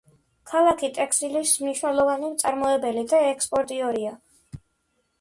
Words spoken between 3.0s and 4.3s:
და ექსპორტიორია.